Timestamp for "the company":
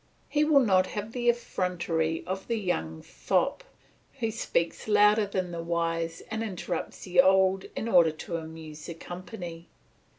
8.87-9.67